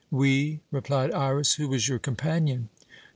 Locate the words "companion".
1.99-2.69